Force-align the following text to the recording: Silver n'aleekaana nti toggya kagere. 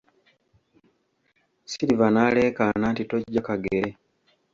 Silver 1.71 2.11
n'aleekaana 2.13 2.85
nti 2.93 3.03
toggya 3.09 3.41
kagere. 3.47 3.89